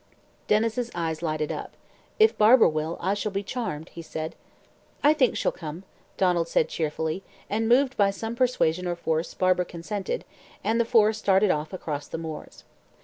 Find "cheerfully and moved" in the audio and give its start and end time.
6.69-7.97